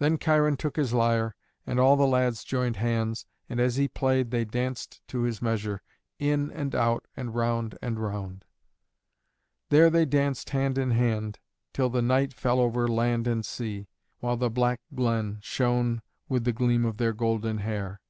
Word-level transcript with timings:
Then 0.00 0.18
Cheiron 0.18 0.56
took 0.56 0.74
his 0.74 0.92
lyre, 0.92 1.36
and 1.64 1.78
all 1.78 1.94
the 1.96 2.04
lads 2.04 2.42
joined 2.42 2.74
hands, 2.78 3.26
and 3.48 3.60
as 3.60 3.76
he 3.76 3.86
played 3.86 4.32
they 4.32 4.44
danced 4.44 5.06
to 5.06 5.22
his 5.22 5.40
measure, 5.40 5.82
in 6.18 6.50
and 6.50 6.74
out 6.74 7.06
and 7.16 7.32
round 7.32 7.78
and 7.80 7.96
round. 8.00 8.44
There 9.68 9.88
they 9.88 10.04
danced 10.04 10.50
hand 10.50 10.78
in 10.78 10.90
hand, 10.90 11.38
till 11.72 11.90
the 11.90 12.02
night 12.02 12.34
fell 12.34 12.58
over 12.58 12.88
land 12.88 13.28
and 13.28 13.46
sea, 13.46 13.86
while 14.18 14.36
the 14.36 14.50
black 14.50 14.80
glen 14.92 15.38
shone 15.40 16.02
with 16.28 16.42
the 16.42 16.52
gleam 16.52 16.84
of 16.84 16.96
their 16.96 17.12
golden 17.12 17.58
hair. 17.58 18.00